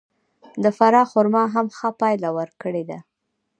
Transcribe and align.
د 0.63 0.65
فراه 0.77 1.07
خرما 1.11 1.43
هم 1.53 1.67
ښه 1.77 1.89
پایله 2.01 2.29
ورکړې 2.37 2.83
ده. 2.89 2.99